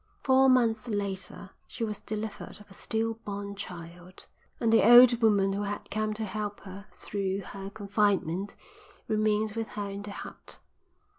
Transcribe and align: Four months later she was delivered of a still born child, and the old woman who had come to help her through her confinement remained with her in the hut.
Four 0.23 0.49
months 0.49 0.87
later 0.87 1.51
she 1.67 1.83
was 1.83 1.99
delivered 1.99 2.59
of 2.59 2.71
a 2.71 2.73
still 2.73 3.13
born 3.23 3.53
child, 3.55 4.25
and 4.59 4.73
the 4.73 4.83
old 4.83 5.21
woman 5.21 5.53
who 5.53 5.61
had 5.61 5.91
come 5.91 6.11
to 6.15 6.25
help 6.25 6.61
her 6.61 6.87
through 6.91 7.41
her 7.41 7.69
confinement 7.69 8.55
remained 9.07 9.51
with 9.51 9.67
her 9.73 9.91
in 9.91 10.01
the 10.01 10.09
hut. 10.09 10.57